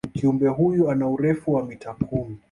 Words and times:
kiumbe 0.13 0.47
huyu 0.49 0.89
ana 0.91 1.09
urefu 1.09 1.53
wa 1.53 1.65
mita 1.65 1.93
kumi 1.93 2.37